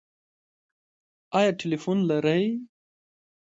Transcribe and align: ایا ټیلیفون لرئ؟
ایا 1.37 1.51
ټیلیفون 1.59 1.97
لرئ؟ 2.09 2.43